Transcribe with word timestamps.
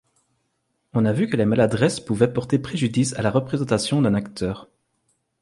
On 0.93 1.05
a 1.05 1.13
vu 1.13 1.27
que 1.29 1.37
les 1.37 1.45
maladresses 1.45 1.99
pouvaient 1.99 2.33
porter 2.33 2.57
préjudice 2.57 3.13
à 3.13 3.21
la 3.21 3.29
représentation 3.29 4.01
d’un 4.01 4.15
acteur. 4.15 4.67